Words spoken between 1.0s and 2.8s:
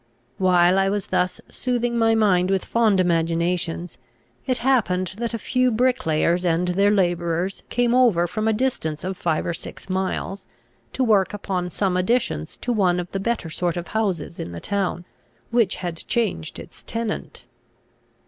thus soothing my mind with